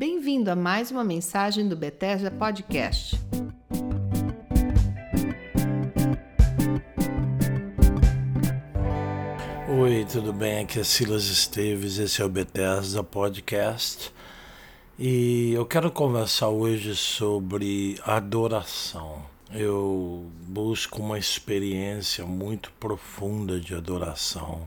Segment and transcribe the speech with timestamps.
[0.00, 3.20] Bem-vindo a mais uma mensagem do Bethesda Podcast.
[9.68, 10.60] Oi, tudo bem?
[10.60, 14.10] Aqui é Silas Esteves, esse é o Bethesda Podcast.
[14.98, 19.22] E eu quero conversar hoje sobre adoração.
[19.52, 24.66] Eu busco uma experiência muito profunda de adoração.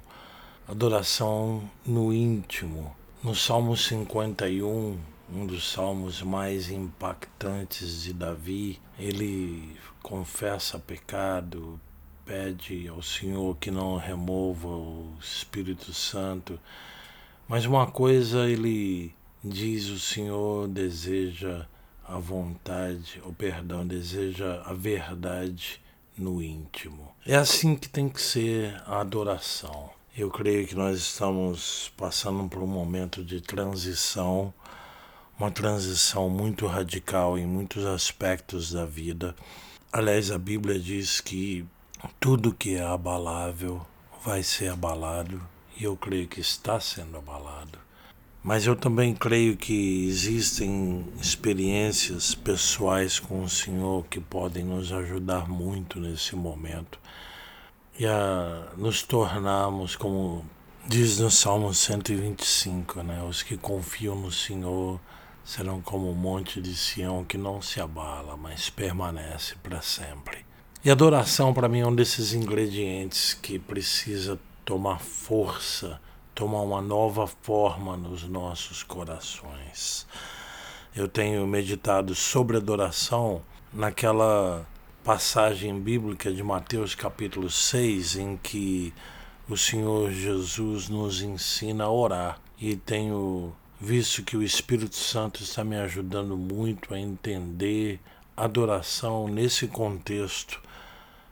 [0.67, 2.95] Adoração no íntimo.
[3.23, 4.95] No Salmo 51,
[5.31, 11.79] um dos salmos mais impactantes de Davi, ele confessa pecado,
[12.25, 16.59] pede ao Senhor que não remova o Espírito Santo.
[17.47, 21.65] Mas uma coisa ele diz: o Senhor deseja
[22.07, 25.81] a vontade, o perdão, deseja a verdade
[26.17, 27.11] no íntimo.
[27.25, 29.89] É assim que tem que ser a adoração.
[30.15, 34.53] Eu creio que nós estamos passando por um momento de transição,
[35.43, 39.35] uma transição muito radical em muitos aspectos da vida.
[39.91, 41.65] Aliás, a Bíblia diz que
[42.17, 43.85] tudo que é abalável
[44.23, 45.41] vai ser abalado,
[45.77, 47.77] e eu creio que está sendo abalado.
[48.41, 55.49] Mas eu também creio que existem experiências pessoais com o Senhor que podem nos ajudar
[55.49, 56.97] muito nesse momento
[57.99, 60.45] e a nos tornarmos, como
[60.87, 63.21] diz no Salmo 125, né?
[63.23, 65.01] os que confiam no Senhor
[65.43, 70.45] serão como o monte de Sião que não se abala, mas permanece para sempre.
[70.83, 75.99] E adoração para mim é um desses ingredientes que precisa tomar força,
[76.33, 80.07] tomar uma nova forma nos nossos corações.
[80.95, 83.41] Eu tenho meditado sobre adoração
[83.73, 84.65] naquela
[85.03, 88.93] passagem bíblica de Mateus capítulo 6 em que
[89.49, 95.61] o Senhor Jesus nos ensina a orar e tenho visto que o Espírito Santo está
[95.61, 97.99] me ajudando muito a entender
[98.35, 100.61] adoração nesse contexto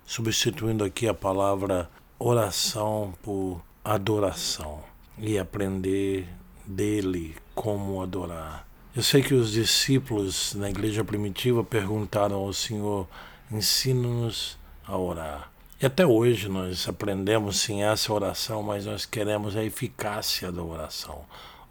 [0.06, 1.90] substituindo aqui a palavra
[2.20, 4.84] oração por adoração
[5.18, 6.28] e aprender
[6.66, 8.68] dele como adorar.
[8.94, 13.08] Eu sei que os discípulos na igreja primitiva perguntaram ao Senhor:
[13.50, 15.50] ensina-nos a orar.
[15.82, 21.24] E até hoje nós aprendemos sim essa oração, mas nós queremos a eficácia da oração.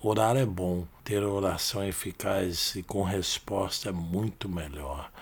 [0.02, 5.12] Orar é bom, ter oração eficaz e com resposta é muito melhor.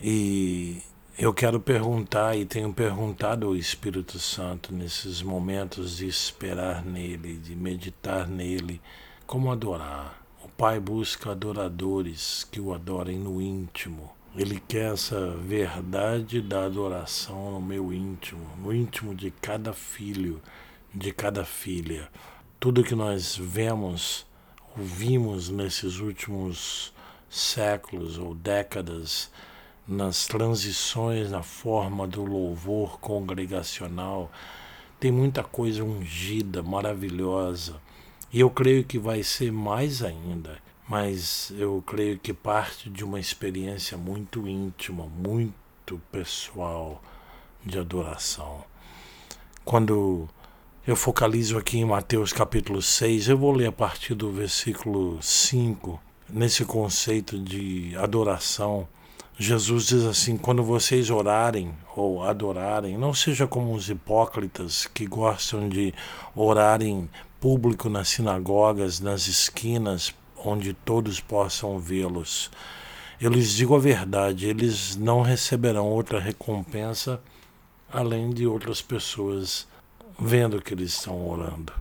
[0.00, 0.80] E
[1.18, 7.54] eu quero perguntar e tenho perguntado ao Espírito Santo nesses momentos de esperar nele, de
[7.54, 8.80] meditar nele,
[9.26, 10.22] como adorar.
[10.42, 14.10] O Pai busca adoradores que o adorem no íntimo.
[14.34, 20.40] Ele quer essa verdade da adoração no meu íntimo, no íntimo de cada filho,
[20.94, 22.08] de cada filha.
[22.58, 24.26] Tudo que nós vemos,
[24.76, 26.90] ouvimos nesses últimos
[27.28, 29.30] séculos ou décadas,
[29.86, 34.32] nas transições na forma do louvor congregacional.
[34.98, 37.76] Tem muita coisa ungida, maravilhosa.
[38.32, 40.58] E eu creio que vai ser mais ainda.
[40.88, 47.02] Mas eu creio que parte de uma experiência muito íntima, muito pessoal
[47.64, 48.64] de adoração.
[49.62, 50.28] Quando
[50.86, 56.00] eu focalizo aqui em Mateus capítulo 6, eu vou ler a partir do versículo 5,
[56.28, 58.88] nesse conceito de adoração
[59.38, 65.68] Jesus diz assim: quando vocês orarem ou adorarem, não seja como os hipócritas que gostam
[65.68, 65.92] de
[66.34, 67.08] orar em
[67.38, 72.50] público nas sinagogas, nas esquinas, onde todos possam vê-los.
[73.20, 77.20] Eu lhes digo a verdade: eles não receberão outra recompensa
[77.92, 79.68] além de outras pessoas
[80.18, 81.72] vendo que eles estão orando.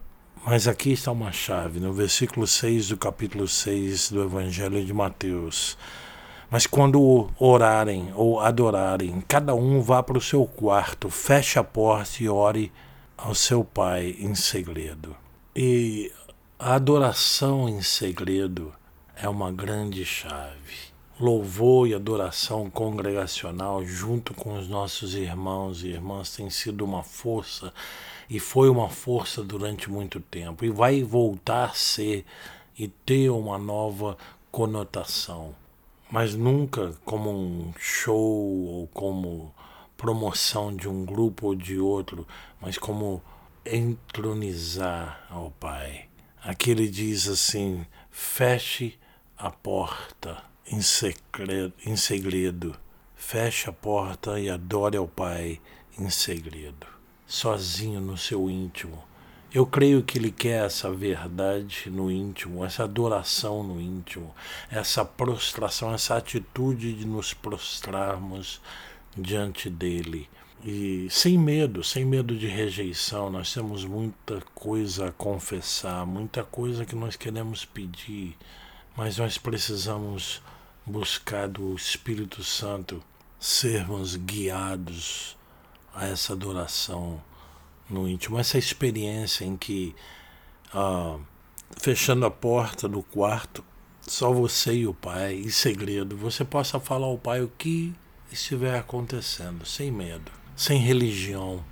[0.45, 5.77] Mas aqui está uma chave, no versículo 6 do capítulo 6 do Evangelho de Mateus.
[6.51, 12.21] Mas quando orarem ou adorarem, cada um vá para o seu quarto, feche a porta
[12.23, 12.71] e ore
[13.17, 15.15] ao seu Pai em segredo.
[15.55, 16.11] E
[16.59, 18.71] a adoração em segredo
[19.15, 20.93] é uma grande chave.
[21.19, 27.73] Louvor e adoração congregacional junto com os nossos irmãos e irmãs tem sido uma força
[28.29, 32.25] e foi uma força durante muito tempo e vai voltar a ser
[32.77, 34.17] e ter uma nova
[34.51, 35.53] conotação
[36.09, 39.53] mas nunca como um show ou como
[39.97, 42.27] promoção de um grupo ou de outro,
[42.61, 43.21] mas como
[43.65, 46.07] entronizar ao Pai.
[46.43, 48.97] Aqui ele diz assim: feche
[49.37, 52.77] a porta em segredo, em segredo.
[53.15, 55.59] Feche a porta e adore ao Pai
[55.97, 56.85] em segredo,
[57.27, 59.03] sozinho no seu íntimo.
[59.53, 64.35] Eu creio que Ele quer essa verdade no íntimo, essa adoração no íntimo,
[64.69, 68.59] essa prostração, essa atitude de nos prostrarmos
[69.17, 70.29] diante dEle.
[70.63, 76.85] E sem medo, sem medo de rejeição, nós temos muita coisa a confessar, muita coisa
[76.85, 78.35] que nós queremos pedir,
[78.97, 80.41] mas nós precisamos
[80.85, 83.01] buscar do Espírito Santo
[83.39, 85.37] sermos guiados
[85.95, 87.21] a essa adoração
[87.89, 89.95] no íntimo, essa experiência em que,
[90.73, 91.17] ah,
[91.77, 93.63] fechando a porta do quarto,
[94.01, 97.95] só você e o Pai, em segredo, você possa falar ao Pai o que
[98.31, 101.63] estiver acontecendo, sem medo, sem religião,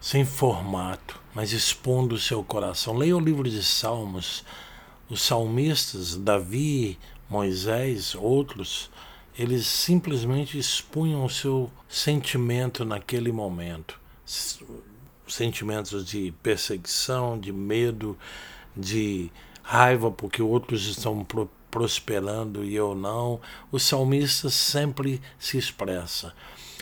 [0.00, 2.96] sem formato, mas expondo o seu coração.
[2.96, 4.44] Leia o livro de Salmos.
[5.08, 6.98] Os salmistas, Davi,
[7.28, 8.90] Moisés, outros,
[9.38, 14.00] eles simplesmente expunham o seu sentimento naquele momento.
[15.28, 18.16] Sentimentos de perseguição, de medo,
[18.76, 19.30] de
[19.62, 23.38] raiva porque outros estão pro prosperando e eu não.
[23.70, 26.32] O salmista sempre se expressa.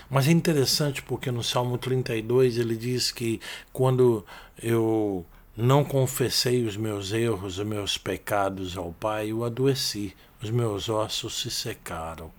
[0.08, 3.40] Mas é interessante porque no Salmo 32 ele diz que
[3.72, 4.24] quando
[4.62, 5.26] eu
[5.56, 11.40] não confessei os meus erros, os meus pecados ao Pai, eu adoeci, os meus ossos
[11.40, 12.30] se secaram.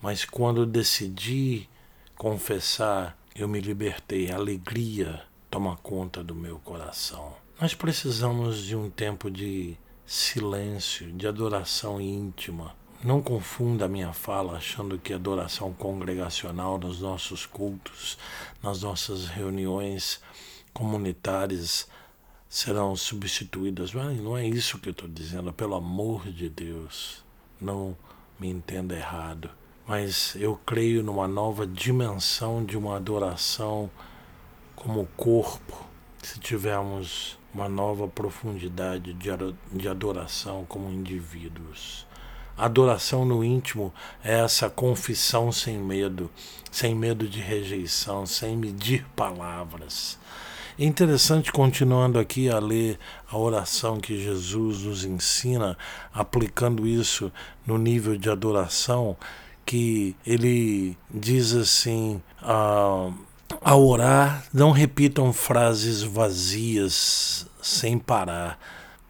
[0.00, 1.68] Mas quando decidi
[2.16, 4.30] confessar, eu me libertei.
[4.30, 7.34] A alegria toma conta do meu coração.
[7.60, 12.74] Nós precisamos de um tempo de silêncio, de adoração íntima.
[13.02, 18.18] Não confunda a minha fala achando que adoração congregacional nos nossos cultos,
[18.62, 20.20] nas nossas reuniões
[20.72, 21.88] comunitárias
[22.48, 23.92] serão substituídas.
[23.92, 27.24] Mas não é isso que eu estou dizendo, pelo amor de Deus.
[27.60, 27.96] Não
[28.38, 29.50] me entenda errado.
[29.86, 33.88] Mas eu creio numa nova dimensão de uma adoração
[34.74, 35.86] como corpo,
[36.22, 42.06] se tivermos uma nova profundidade de adoração como indivíduos.
[42.56, 43.92] Adoração no íntimo
[44.24, 46.30] é essa confissão sem medo,
[46.70, 50.18] sem medo de rejeição, sem medir palavras.
[50.78, 52.98] É interessante, continuando aqui a ler
[53.30, 55.76] a oração que Jesus nos ensina,
[56.12, 57.32] aplicando isso
[57.66, 59.16] no nível de adoração,
[59.66, 63.10] que ele diz assim: ah,
[63.60, 68.58] ao orar, não repitam frases vazias sem parar,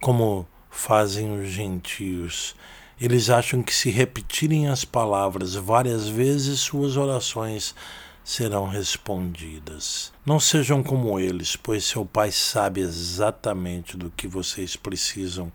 [0.01, 2.55] como fazem os gentios.
[2.99, 7.75] Eles acham que se repetirem as palavras várias vezes, suas orações
[8.23, 10.11] serão respondidas.
[10.25, 15.51] Não sejam como eles, pois seu Pai sabe exatamente do que vocês precisam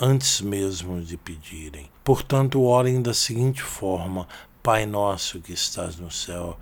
[0.00, 1.90] antes mesmo de pedirem.
[2.04, 4.28] Portanto, orem da seguinte forma:
[4.62, 6.58] Pai nosso que estás no céu,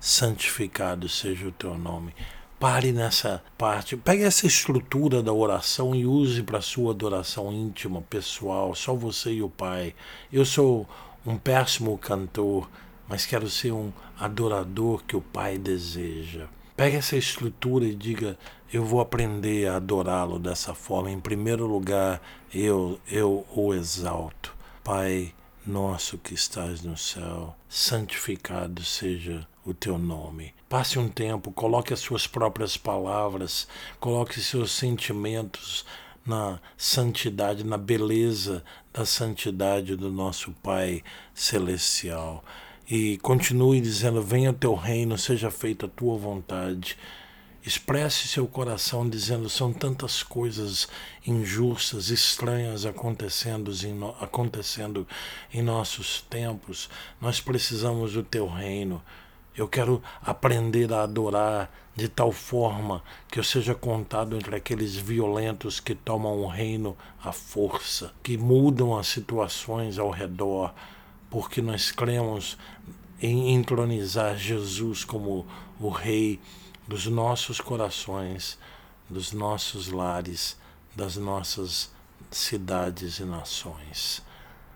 [0.00, 2.14] santificado seja o teu nome.
[2.58, 8.72] Pare nessa parte, pegue essa estrutura da oração e use para sua adoração íntima, pessoal,
[8.72, 9.94] só você e o Pai.
[10.32, 10.88] Eu sou
[11.26, 12.70] um péssimo cantor,
[13.08, 16.46] mas quero ser um adorador que o Pai deseja.
[16.76, 18.38] Pegue essa estrutura e diga:
[18.72, 21.10] eu vou aprender a adorá-lo dessa forma.
[21.10, 22.20] Em primeiro lugar,
[22.52, 24.54] eu eu o exalto.
[24.82, 25.34] Pai
[25.66, 30.54] nosso que estás no céu, santificado seja o teu nome.
[30.68, 33.68] Passe um tempo, coloque as suas próprias palavras,
[34.00, 35.84] coloque seus sentimentos
[36.26, 41.02] na santidade, na beleza da santidade do nosso Pai
[41.34, 42.42] celestial
[42.94, 46.98] e continue dizendo: Venha o teu reino, seja feita a tua vontade.
[47.64, 50.86] Expresse seu coração dizendo: são tantas coisas
[51.26, 55.08] injustas, estranhas acontecendo em, acontecendo
[55.54, 56.90] em nossos tempos.
[57.18, 59.02] Nós precisamos do teu reino.
[59.56, 65.80] Eu quero aprender a adorar de tal forma que eu seja contado entre aqueles violentos
[65.80, 66.94] que tomam o reino
[67.24, 70.74] à força, que mudam as situações ao redor
[71.32, 72.58] porque nós cremos
[73.18, 75.46] em entronizar Jesus como
[75.80, 76.38] o Rei
[76.86, 78.58] dos nossos corações,
[79.08, 80.58] dos nossos lares,
[80.94, 81.90] das nossas
[82.30, 84.22] cidades e nações.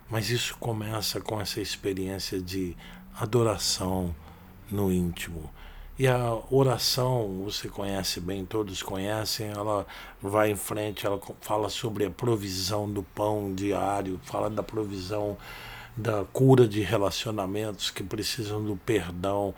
[0.09, 2.75] Mas isso começa com essa experiência de
[3.15, 4.17] adoração
[4.71, 5.51] no íntimo.
[5.99, 9.87] E a oração, você conhece bem, todos conhecem, ela
[10.23, 15.37] vai em frente, ela fala sobre a provisão do pão diário, fala da provisão
[15.97, 19.55] da cura de relacionamentos que precisam do perdão,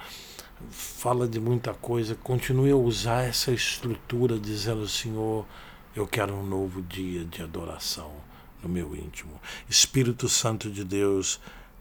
[0.70, 2.14] fala de muita coisa.
[2.14, 5.44] Continue a usar essa estrutura, dizendo: Senhor,
[5.96, 8.10] eu quero um novo dia de adoração
[8.62, 9.40] no meu íntimo.
[9.68, 11.40] Espírito Santo de Deus,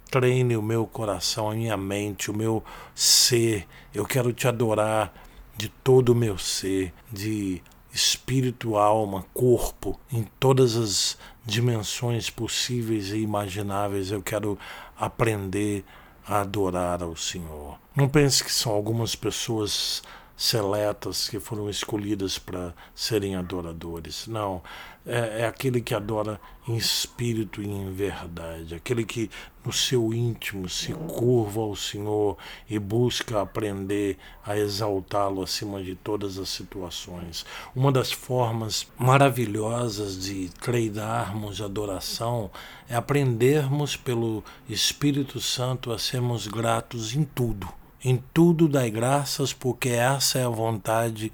[0.10, 2.64] treine o meu coração, a minha mente, o meu
[2.96, 3.68] ser.
[3.94, 5.14] Eu quero te adorar
[5.56, 7.62] de todo o meu ser, de
[7.94, 14.12] espírito, alma, corpo, em todas as dimensões possíveis e imagináveis.
[14.12, 14.58] Eu quero
[14.98, 15.84] aprender
[16.28, 17.80] a adorar ao Senhor.
[17.96, 20.04] Não pense que são algumas pessoas
[20.38, 24.28] seletas que foram escolhidas para serem adoradores.
[24.28, 24.62] Não,
[25.04, 29.32] é, é, aquele que adora em espírito e em verdade, aquele que
[29.66, 32.38] no seu íntimo se curva ao Senhor
[32.70, 37.46] e busca aprender a exaltá-lo acima de todas as situações.
[37.76, 42.52] Uma das formas maravilhosas de treinarmos adoração
[42.88, 49.90] é aprendermos pelo Espírito Santo a sermos gratos em tudo em tudo dai graças, porque
[49.90, 51.32] essa é a vontade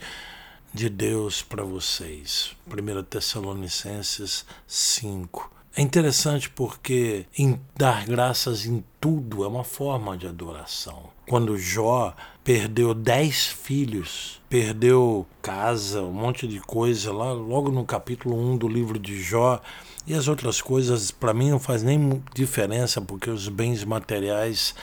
[0.74, 2.56] de Deus para vocês.
[2.68, 5.52] 1 Tessalonicenses 5.
[5.76, 11.10] É interessante porque em dar graças em tudo é uma forma de adoração.
[11.28, 18.38] Quando Jó perdeu dez filhos, perdeu casa, um monte de coisa, lá logo no capítulo
[18.54, 19.60] 1 do livro de Jó,
[20.06, 24.76] e as outras coisas para mim não faz nem diferença, porque os bens materiais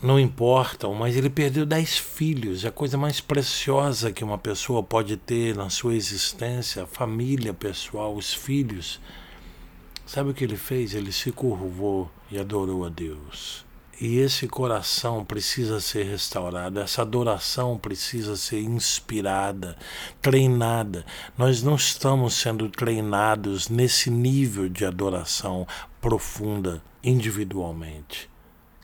[0.00, 5.16] não importam, mas ele perdeu dez filhos, a coisa mais preciosa que uma pessoa pode
[5.16, 9.00] ter na sua existência, a família pessoal, os filhos.
[10.06, 10.94] Sabe o que ele fez?
[10.94, 13.66] Ele se curvou e adorou a Deus.
[14.00, 19.76] E esse coração precisa ser restaurado, essa adoração precisa ser inspirada,
[20.22, 21.04] treinada.
[21.36, 25.66] Nós não estamos sendo treinados nesse nível de adoração
[26.00, 28.30] profunda individualmente.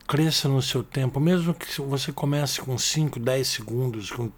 [0.07, 4.31] Cresça no seu tempo, mesmo que você comece com 5, 10 segundos, com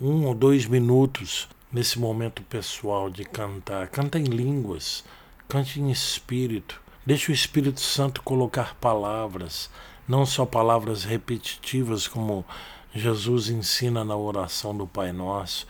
[0.00, 3.86] um ou dois minutos nesse momento pessoal de cantar.
[3.86, 5.04] Canta em línguas,
[5.48, 6.80] cante em espírito.
[7.06, 9.70] Deixe o Espírito Santo colocar palavras,
[10.08, 12.44] não só palavras repetitivas como
[12.94, 15.66] Jesus ensina na oração do Pai Nosso,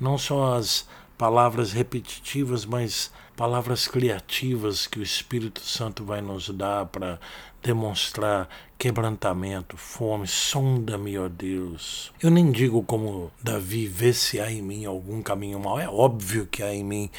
[0.00, 0.86] não só as
[1.16, 7.18] palavras repetitivas, mas palavras criativas que o Espírito Santo vai nos dar para
[7.62, 10.26] demonstrar quebrantamento, fome.
[10.26, 12.12] Sonda-me, ó Deus.
[12.22, 15.78] Eu nem digo como Davi, vê se há em mim algum caminho mau.
[15.78, 17.10] É óbvio que há em mim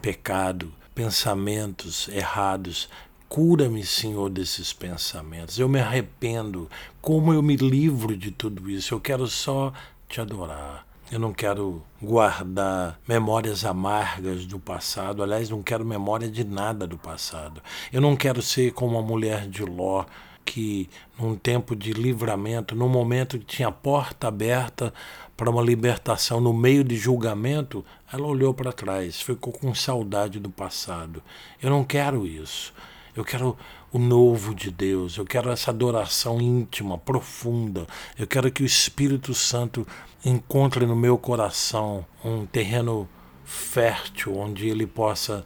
[0.00, 2.88] pecado, pensamentos errados.
[3.28, 5.58] Cura-me, Senhor, desses pensamentos.
[5.58, 6.70] Eu me arrependo.
[7.00, 8.94] Como eu me livro de tudo isso?
[8.94, 9.72] Eu quero só
[10.08, 10.87] te adorar.
[11.10, 15.22] Eu não quero guardar memórias amargas do passado.
[15.22, 17.62] Aliás, não quero memória de nada do passado.
[17.90, 20.04] Eu não quero ser como a mulher de Ló,
[20.44, 24.92] que num tempo de livramento, num momento que tinha a porta aberta
[25.34, 30.50] para uma libertação no meio de julgamento, ela olhou para trás, ficou com saudade do
[30.50, 31.22] passado.
[31.62, 32.74] Eu não quero isso.
[33.16, 33.56] Eu quero
[33.92, 37.86] o novo de Deus, eu quero essa adoração íntima, profunda.
[38.18, 39.86] Eu quero que o Espírito Santo
[40.24, 43.08] encontre no meu coração um terreno
[43.44, 45.44] fértil onde ele possa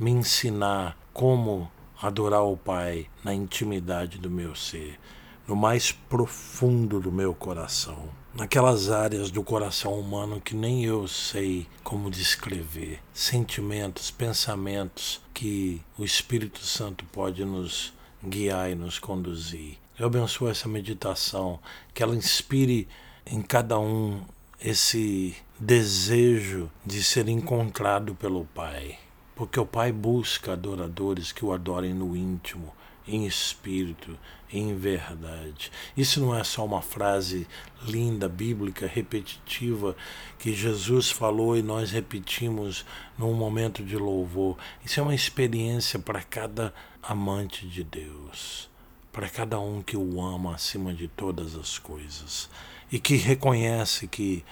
[0.00, 1.70] me ensinar como
[2.00, 4.98] adorar o Pai na intimidade do meu ser,
[5.46, 11.66] no mais profundo do meu coração, naquelas áreas do coração humano que nem eu sei
[11.84, 17.92] como descrever, sentimentos, pensamentos que o Espírito Santo pode nos
[18.24, 19.76] guiar e nos conduzir.
[19.98, 21.58] Eu abençoo essa meditação,
[21.92, 22.88] que ela inspire
[23.26, 24.22] em cada um
[24.60, 28.98] esse desejo de ser encontrado pelo Pai.
[29.36, 32.72] Porque o Pai busca adoradores que o adorem no íntimo,
[33.06, 34.18] em espírito,
[34.52, 35.70] em verdade.
[35.96, 37.46] Isso não é só uma frase
[37.82, 39.96] linda, bíblica, repetitiva,
[40.38, 42.84] que Jesus falou e nós repetimos
[43.18, 44.56] num momento de louvor.
[44.84, 48.70] Isso é uma experiência para cada amante de Deus,
[49.12, 52.48] para cada um que o ama acima de todas as coisas
[52.90, 54.44] e que reconhece que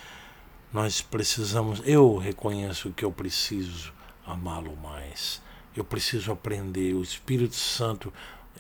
[0.73, 3.93] nós precisamos, eu reconheço que eu preciso
[4.25, 5.43] amá-lo mais.
[5.77, 6.95] Eu preciso aprender.
[6.95, 8.13] O Espírito Santo,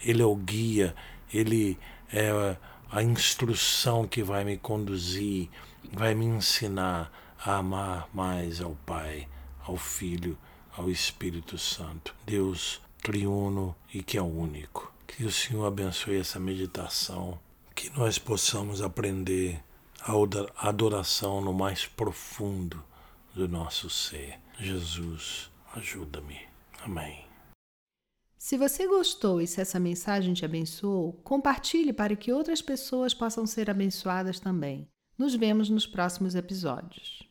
[0.02, 0.94] ele é o guia,
[1.32, 1.78] ele
[2.12, 2.56] é
[2.90, 5.48] a instrução que vai me conduzir,
[5.92, 9.28] vai me ensinar a amar mais ao Pai,
[9.64, 10.36] ao Filho,
[10.76, 12.14] ao Espírito Santo.
[12.26, 14.92] Deus triuno e que é único.
[15.06, 17.38] Que o Senhor abençoe essa meditação,
[17.74, 19.62] que nós possamos aprender
[20.02, 22.82] a adoração no mais profundo
[23.34, 24.38] do nosso ser.
[24.58, 26.40] Jesus, ajuda-me.
[26.82, 27.29] Amém.
[28.42, 33.46] Se você gostou e se essa mensagem te abençoou, compartilhe para que outras pessoas possam
[33.46, 34.88] ser abençoadas também.
[35.18, 37.29] Nos vemos nos próximos episódios.